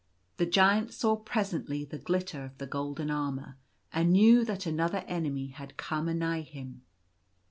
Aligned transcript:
The 0.37 0.47
Giant 0.47 0.91
saw 0.95 1.15
presently 1.15 1.85
the 1.85 1.99
glitter 1.99 2.43
of 2.43 2.57
the 2.57 2.65
golden 2.65 3.11
armour, 3.11 3.59
and 3.93 4.11
knew 4.11 4.43
that 4.45 4.65
another 4.65 5.05
enemy 5.07 5.49
had 5.49 5.77
come 5.77 6.07
anigh 6.09 6.41
him. 6.41 6.81